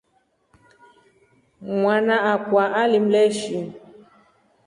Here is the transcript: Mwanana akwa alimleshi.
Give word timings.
Mwanana 1.73 2.15
akwa 2.33 2.63
alimleshi. 2.81 3.57